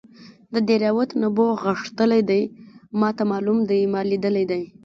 [0.53, 2.41] د دیراوت نبو غښتلی دی
[2.99, 4.63] ماته معلوم دی ما لیدلی دی.